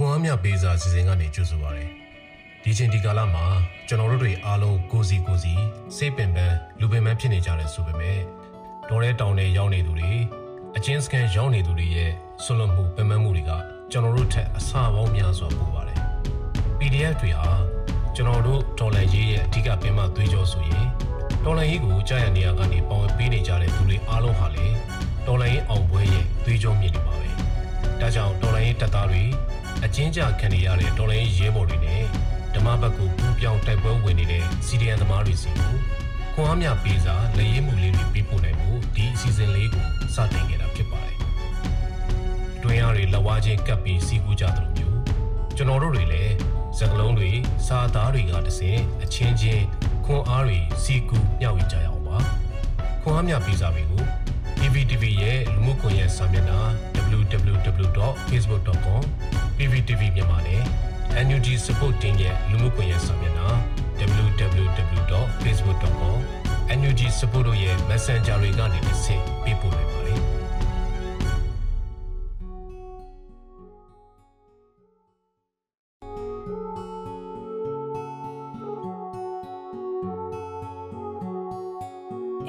[0.00, 1.90] ခွန်အားမြပေးစာစီစဉ်ကနေကြိုဆိုပါရယ်
[2.62, 3.44] ဒီချိန်ဒီကာလမှာ
[3.88, 5.54] ကျွန်တော်တို့တွေအားလုံးကိုစီကိုစီ
[5.96, 8.18] စိတ်ပင်ပန်းလူပင်ပန်းဖြစ်နေကြတယ်ဆိုပေမဲ့
[8.88, 10.10] တော်ရဲတောင်တွေရောက်နေသူတွေ
[10.76, 12.10] အချင်းစကန်ရောက်နေသူတွေရဲ့
[12.44, 13.50] ဆွလွန်မှုပင်ပန်းမှုတွေက
[13.90, 16.00] ကျွန်တော်တို့ထက်အဆပေါင်းများစွာပိုပါတယ်
[16.78, 17.48] PDF တွေဟာ
[18.16, 20.86] ကျွန်တော်တို့ဒေါ်လာရေးရဲ့အဓိကပင်မသွေးကြောဆိုရင်
[21.44, 24.66] ဒေါ်လာရေးကိုကြာရနေရကနေပေါဝင်ပေးနေကြတဲ့သူတွေအားလုံးဟာလေ
[25.26, 27.28] ဒေါ်လာရေးအောင်ပွဲရဲ့သွေးကြောမြင့်နေပါပဲ။
[28.00, 29.24] ဒါကြောင့်ဒေါ်လာရေးတပ်သားတွေ
[29.84, 32.02] အချင်းကြခံနေရတဲ့ဒေါ်လာရေးရဲဘော်တွေနဲ့
[32.54, 35.72] ဓမ္မဘက်ကိုပူးပြောင်းတိုက်ပွဲဝင်နေတဲ့စီဒီအန်သမားတွေစီကို
[36.34, 39.84] ခွန်အားမြပေးစာလက်ရေးမှုလေးတွေပေးပို့နိုင်မှုဒီအစီအစဉ်လေးကို
[40.14, 41.16] စတင်ခဲ့တာဖြစ်ပါတယ်။
[42.62, 44.98] တွင်ရတွေလက်ဝါးချင်းကပ်ပြီးစီးကူးကြသလိုမျိုး
[45.56, 46.34] ကျွန်တော်တို့တွေလည်း
[46.78, 47.30] စကလုံးတွေ
[47.66, 49.64] စာသားတွေကတစင်အချင်းချင်း
[50.04, 52.18] ခွန်အားတွေစီကူမျှဝေကြရအောင်ပါ
[53.02, 54.02] ခွန်အားမြပေးစာတွေကို
[54.78, 56.60] PVTV ရဲ့လူမှုကွန်ရက်စာမျက်နှာ
[57.20, 59.02] www.facebook.com
[59.56, 60.62] PVTV မြန်မာနဲ့
[61.26, 63.48] NUG Support Team ရဲ့လူမှုကွန်ရက်စာမျက်နှာ
[64.26, 66.16] www.facebook.com
[66.78, 70.20] NUG Support တို့ရဲ့ Messenger တွေကနေတစ်ဆင့်ပေးပို့နိုင်ပါတယ်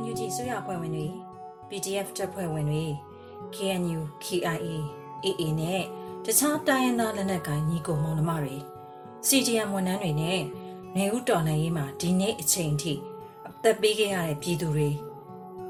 [0.00, 1.31] NUG ဆိုရအဖွဲ့ဝင်တွေ
[1.74, 2.86] PDF တပ်ဖွဲ့ဝင်တွေ
[3.54, 4.68] KNU KIA
[5.24, 5.82] AA နဲ့
[6.24, 8.56] တခြားတိုင်းရင်းသားလက်နက်ကိုင်ညီကိုမောင်နှမတွေ
[9.28, 10.40] CDM ဝန်ထမ်းတွေနဲ့
[10.96, 12.94] နေဦးတော်လှန်ရေးမှာဒီနေ့အချိန်ထိ
[13.48, 14.90] အသက်ပေးခဲ့ရတဲ့ပြည်သူတွေ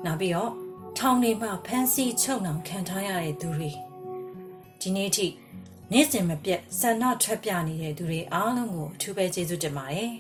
[0.05, 0.53] နောက်ပြီးတော့
[0.99, 3.71] ထောင်တွေမှာဖမ်းဆီးချုပ်နှောင်ခံထားရတဲ့သူတွေ
[4.81, 5.27] ဒီနေ့ထိ
[5.93, 10.13] နေ့စဉ်မပြတ်ဆန္ဒထွက်ပြနေတဲ့သူတွေအားလုံးကိုအထူးပဲကျေးဇူးတင်ပါတယ်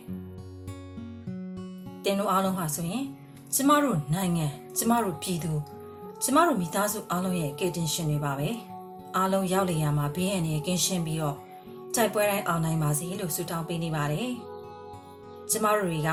[2.05, 3.07] တင်တို့အားလုံးဟာဆိုရင်
[3.55, 5.53] ကျမတို့နိုင်ငံကျမတို့ပြည်သူ
[6.23, 8.49] ကျမတို့မိသားစုအားလုံးရဲ့ကယ်တင်ရှင်တွေပါပဲ
[9.17, 11.37] အားလုံးရောက်လျာမှာဘေးရန်တွေကင်းရှင်းပြီးတော့
[11.95, 14.31] တိုက်ပွဲတိုင်းအောင်နိုင်ပါစေလို့ဆုတောင်းပေးနေပါတယ်
[15.51, 16.11] ကျမတို့တွေက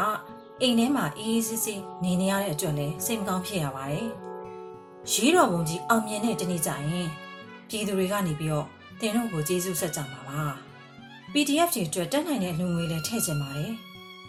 [0.61, 4.07] အိမ်ထဲမှာအေးအေးဆေးဆေးနေနေရတဲ့အတွက်လည်းစိတ်မကောင်းဖြစ်ရပါတယ်
[5.11, 7.09] ရေးတော်ပုံကြီးအောင်မြင်တဲ့တနေ့ကျရင်
[7.69, 8.65] ပြည်သူတွေကနေပြီးတော့
[8.99, 10.41] တင်တို့ကိုကျေးဇူးဆက်ကြမှာပါ
[11.33, 13.73] PDF တွေအတွက်တက်နိုင်တဲ့လူငွေလည်းထည့်ချင်ပါတယ်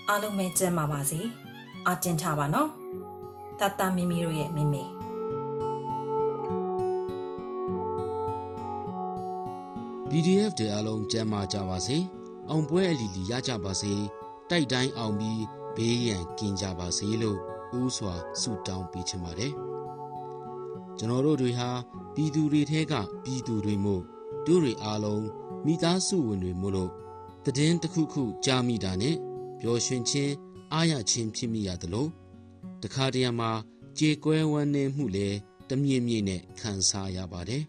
[0.09, 1.21] အားလုံးပဲကျန်းမာပါစေ
[1.87, 2.80] အတင်ထားပါနော်
[3.61, 4.83] တတမီမီတို့ရဲ့မိမိ
[10.09, 11.97] PDF တွေအားလုံးကျမ်းမာကြပါစေ။
[12.51, 13.93] အောင်ပွဲအလီလီရကြပါစေ။
[14.51, 15.43] တိုက်တိုင်းအောင်ပြီး
[15.77, 17.39] ဘေးရန်ကင်းကြပါစေလို့
[17.79, 19.53] ဦးစွာဆုတောင်းပေးချင်ပါတယ်။
[20.99, 21.71] ကျွန်တော်တို့တွေဟာ
[22.15, 22.95] ပြည်သူတွေထဲက
[23.25, 24.03] ပြည်သူတွေမို့
[24.47, 25.25] တို့တွေအားလုံး
[25.67, 26.91] မိသားစုဝင်တွေမို့လို့
[27.45, 29.17] တည်င်းတစ်ခုခုကြားမိတာနဲ့
[29.61, 30.33] ပျော်ရွှင်ခြင်း
[30.73, 32.07] အားရခြင်းဖြစ်မိရသလို
[32.83, 33.51] တခါတရံမှာ
[33.99, 37.63] ကြေကွဲဝမ်းနည်းမှုလည်းတမြင့်မြင့်နဲ့ခံစားရပါတယ်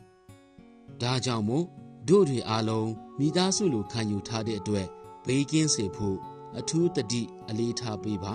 [1.02, 1.66] ။ဒါကြောင့်မို့
[2.08, 2.90] တို့တွေအားလုံး
[3.20, 4.88] မိသားစုလိုခံယူထားတဲ့အတွက်
[5.26, 6.18] ဘေးကင်းစေဖို့
[6.60, 8.34] အထူးတတိအလေးထားပေးပါ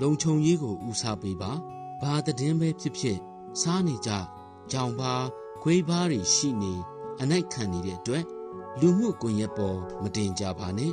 [0.00, 1.52] လုံခြုံရေးကိုဦးစားပေးပါ
[2.00, 3.18] ဘာတည်င်းပဲဖြစ်ဖြစ်
[3.60, 4.10] စားနေကြ
[4.70, 5.14] ကြောင်ပါ
[5.62, 6.72] ခွေးပါတွေရှိနေ
[7.20, 8.24] အနိုင်ခံနေတဲ့အတွက်
[8.80, 10.92] လူမှုကွန်ရက်ပေါ်မတင်ကြပါနဲ့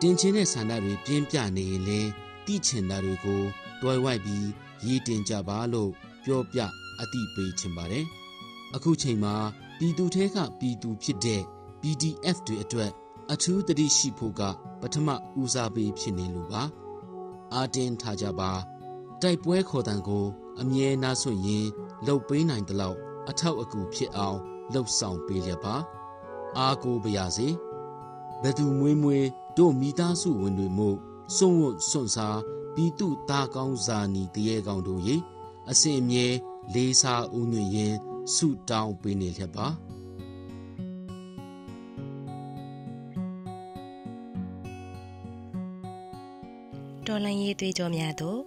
[0.00, 2.10] တင်ချင်းတဲ့ဆန္ဒတွေပြင်းပြနေရင်လည်း
[2.46, 3.42] တိချင်တာတွေကို
[3.82, 4.46] တွယ်ဝိုက်ပြီး
[4.86, 5.90] ရေးတင်ကြပါလို့
[6.24, 6.60] ပြောပြ
[7.00, 8.06] အတိပေးချင်ပါတယ်
[8.74, 9.34] အခုချိန်မှာ
[9.78, 11.42] ပြည်သူထဲကပြည်သူဖြစ်တဲ့
[11.80, 12.90] PDF တွေအတွက်
[13.32, 14.42] အထူးတတိရှိဖို့က
[14.80, 15.08] ပထမ
[15.40, 16.62] ဦးစားပေးဖြစ်နေလို့ပါ
[17.54, 18.50] အာတင်ထားကြပါ
[19.22, 20.24] တိုက်ပွဲခေါ်တံကို
[20.60, 21.66] အမြဲနားဆွရင်
[22.06, 24.38] လှုပ်ပေးနိုင်တဲ့လောက်အထောက်အကူဖြစ်အောင်
[24.72, 25.74] လှုပ်ဆောင်ပေးရပါ
[26.58, 27.48] အာကိုပါရစေ
[28.42, 29.26] ဘယ်သူမွေးမွေး
[29.56, 30.96] တို့မိသားစုဝင်တွေမို့
[31.36, 32.38] စွန့်ဝတ်စွန့်စား
[32.74, 35.16] ပြည်သူသားကောင်းစာနီတရေကောင်တို့ရေ
[35.70, 36.26] အစဉ်အမြဲ
[36.74, 37.94] လေးစားဦးညွှင်ရင်
[38.34, 39.66] ဆုတောင်းပေးနေလျက်ပါ
[47.06, 48.40] တော်လန်ရေးသွေးကြောများသို့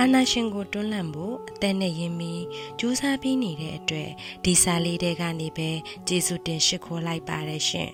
[0.00, 2.42] အာနာရှင်ကိုတွန်းလှန်ဖို့အသက်နဲ့ရင်းပြီး
[2.78, 4.10] ကြိုးစားပြီးနေတဲ့အတွက်
[4.44, 5.70] ဒီစာလေးတွေကနေပဲ
[6.08, 7.90] ကျေးဇူးတင်ရှိခိုးလိုက်ပါတယ်ရှင်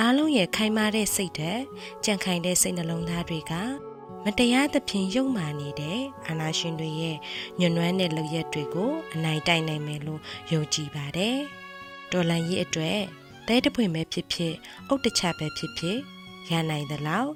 [0.00, 1.62] အားလုံးရဲ့ခိုင်မာတဲ့စိတ်ဓာတ်
[2.04, 3.52] ကြံ့ခိုင်တဲ့စိတ်နှလုံးသားတွေက
[4.26, 7.16] မတရားသဖြင့်ယုံမာနေတဲ့အာနာရှင်တွေရဲ့
[7.58, 10.20] ညွန့်နွမ်းတဲ့လုပ်ရက်တွေကိုအနိုင်တိုက်နိုင်မယ်လို့
[10.52, 11.38] ယုံကြည်ပါတယ်
[12.12, 13.00] တော်လန်ရေးအတွက်
[13.48, 14.54] တဲတပွင့်ပဲဖြစ်ဖြစ်
[14.88, 15.98] အုတ်တချပဲဖြစ်ဖြစ်
[16.50, 17.30] ရနိုင်သလောက်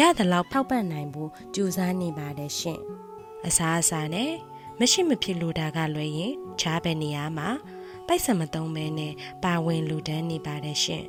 [0.00, 2.80] ရသလောက်ဖောက်ပတ်နိုင်ဖို့ကြိုးစားနေပါတယ်ရှင်
[3.46, 4.32] အစားအစာနဲ့
[4.80, 7.48] မရှိမဖြစ်လိုတာကလွယ်ရင်ချားပဲနေရာမှာ
[8.06, 9.12] ပိုက်ဆံမသုံးမဲနဲ့
[9.44, 11.04] ပါဝင်လူတန်းနေပါတယ်ရှင်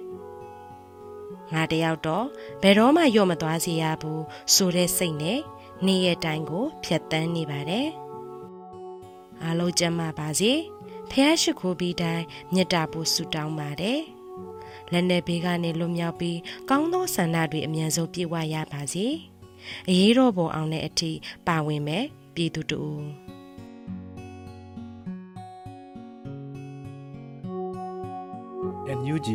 [1.53, 2.25] ငါတယောက်တော့
[2.61, 5.39] ဘယ်တော့မှရော့မသွားစေရဘူးဆိုတဲ့စိတ်နဲ့
[5.85, 7.87] နေ့ရက်တိုင်းကိုဖြတ်တန်းနေပါတယ်
[9.43, 10.51] အားလုံးကျန်းမာပါစေ
[11.11, 14.01] ဖះရှိခိုးပြီးတိုင်းမေတ္တာပို့ဆုတောင်းပါတယ်
[14.91, 16.37] လက်နက်ဘေးကနေလွတ်မြောက်ပြီး
[16.69, 19.05] ကောင်းသောဆန္ဒတွေအမြန်ဆုံးပြည့်ဝရပါစေ
[19.89, 21.11] အရေးတော်ပုံအောင်တဲ့အထိ
[21.47, 22.05] ပါဝင်မယ်
[22.35, 22.81] ပြည်သူတူ
[28.99, 29.29] NUG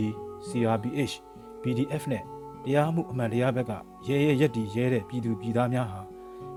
[0.49, 1.15] CRPH
[1.67, 2.23] PDF နဲ့
[2.65, 3.73] တရားမှုအမှန်တရားဘက်က
[4.07, 6.01] ရဲရဲရက်တီရဲတဲ့ပြည်သူပြည်သားများဟာ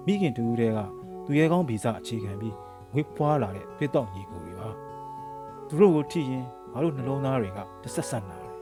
[0.06, 0.80] မိခင်တူတွေက
[1.26, 2.56] သူရဲကောင်းဗီဇအခြေခံပြီး
[2.94, 4.70] ဝေဖွာလာတဲ့ပြစ်တော့ညီကိုတွေပါ
[5.68, 8.54] သူတို့ကိုထိရင်ငါတို့နှလုံးသားတွေကတဆက်ဆက်နာတယ်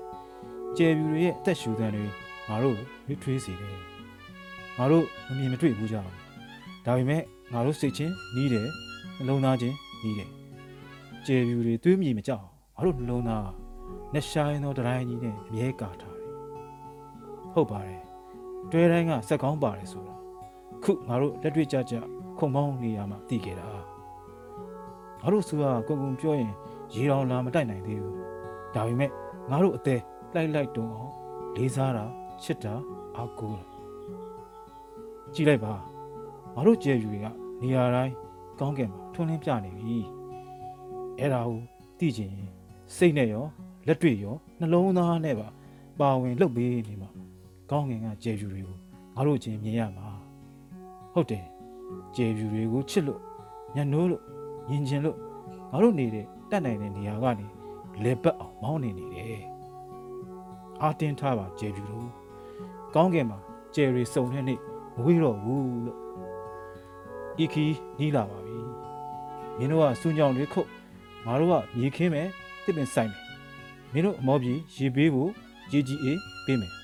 [0.78, 2.06] ကျယ်ပြူတွေရဲ့အသက်ရှူသံတွေ
[2.48, 3.78] ငါတို့ကိုရွေးထွေးစေတယ်
[4.78, 6.16] ငါတို့မမြင်မတွေ့ဘူးကြဘူး
[6.86, 7.22] ဒါပေမဲ့
[7.54, 8.68] ငါတို့စိတ်ချင်းနီးတယ်
[9.18, 10.30] နှလုံးသားချင်းနီးတယ်
[11.26, 12.44] ကျယ်ပြူတွေတွေးမြည်မကြောက်
[12.76, 13.50] ငါတို့နှလုံးသားက
[14.14, 16.17] နဲ့ရှာရင်တော့တတိုင်းကြီးနဲ့အမြဲကာထားတယ်
[17.58, 18.02] ဟုတ်ပါတယ်
[18.72, 20.16] တွဲတိုင်းကစက်ကောင်းပါတယ်ဆိုတာ
[20.84, 21.96] ခုငါတို့လက်တွေ့ကြကြ
[22.38, 23.68] ခုံပေါင်းနေရမှာသိခဲ့တာ
[25.22, 26.54] ငါတို့ဆိုတာကုံကုံပြောရင်
[26.94, 28.18] ရေတောင်လာမတိုက်နိုင်သေးဘူး
[28.76, 29.12] ဒါပေမဲ့
[29.50, 30.02] ငါတို့အသေး
[30.34, 31.12] လိုက်လိုက်တုံအောင်
[31.56, 32.06] လေးစားတာ
[32.44, 32.74] ချစ်တာ
[33.16, 33.66] အားကိုးတာ
[35.34, 35.74] ကြည့်လိုက်ပါ
[36.56, 37.26] ငါတို့ကြဲယူတွေက
[37.62, 38.14] နေရာတိုင်း
[38.60, 39.98] ကောင်းကင်မှာထွန်းလင်းပြနေပြီ
[41.20, 41.60] အဲ့ဒါကို
[42.00, 42.52] သိချင်ရင်
[42.96, 43.46] စိတ်နဲ့ရော
[43.88, 45.48] လက်တွေ့ရောနှလုံးသားနဲ့ပါ
[46.00, 47.10] ပါဝင်လှုပ်ပေးနေမှာ
[47.70, 48.78] ကောင်းငင်ကကျေဖြူတွေကို
[49.16, 50.08] ငါတို့ချင်းမြင်ရမှာ
[51.14, 51.46] ဟုတ်တယ်
[52.16, 53.22] ကျေဖြူတွေကိုချစ်လို့
[53.76, 54.24] ညနိုးလို့
[54.70, 55.18] ယင်ကျင်လို့
[55.72, 57.48] ငါတို့နေတဲ့တတ်နိုင်တဲ့နေရာကနေ
[58.04, 59.44] လေပတ်အောင်မောင်းနေနေတယ်
[60.82, 62.08] အာတင်ထားပါကျေဖြူတို့
[62.96, 63.38] ကောင်းကင်မှာ
[63.76, 64.60] ကျေရီစုံတဲ့နေ့
[64.96, 66.00] မဝေးတော့ဘူးလို့
[67.44, 67.66] ဤခီ
[68.00, 68.58] နီးလာပါပြီ
[69.58, 70.70] မင်းတို့ကစူးညောင်တွေခုတ်
[71.26, 72.28] ငါတို့ကမြေခင်းမယ်
[72.64, 73.24] တစ်ပင်ဆိုင်မယ်
[73.94, 75.30] မင်းတို့အမောပြေရေပေးဖို့
[75.72, 76.77] ရေကြီးအေးပေးမယ်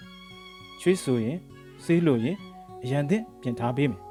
[0.86, 1.38] ချွေးဆိုရင်
[1.84, 2.38] ဆေးလို့ရင်
[2.84, 4.02] အရန်သင့်ပြင်ထားပေးမယ်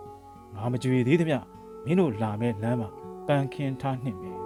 [0.57, 1.39] ငါမကြွေသေးသမျှ
[1.85, 2.89] မင်းတို့လာမဲ့လမ်းမှာ
[3.27, 4.37] ပန်းခင်းထားနှင့်မယ်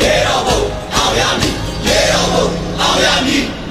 [0.00, 0.60] ရေတော်ဘုံ
[0.94, 1.54] အောင်ရမည်
[1.86, 2.46] ရေတော်ဘုံ
[2.80, 3.61] အောင်ရမည်